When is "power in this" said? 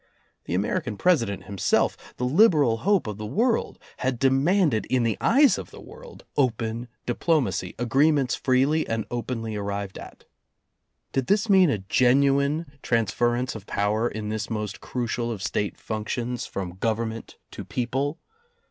13.67-14.49